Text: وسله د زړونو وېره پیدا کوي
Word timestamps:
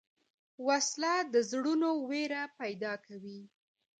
وسله 0.67 1.13
د 1.33 1.35
زړونو 1.51 1.89
وېره 2.09 2.43
پیدا 2.59 2.93
کوي 3.05 3.39